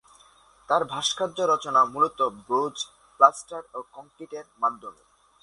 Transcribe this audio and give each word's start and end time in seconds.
তার 0.69 0.81
ভাস্কর্য 0.85 1.37
রচনা 1.43 1.81
মূলতঃ 1.85 2.25
ব্রোঞ্জ, 2.47 2.77
প্লাস্টার 3.19 3.63
ও 3.73 3.79
কংক্রিটের 3.93 4.45
মাধ্যমে। 4.61 5.01